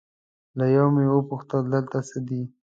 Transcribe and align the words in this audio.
له 0.57 0.65
یوه 0.75 0.89
مې 0.95 1.05
وپوښتل 1.11 1.63
دلته 1.73 1.97
څه 2.09 2.17
دي؟ 2.27 2.41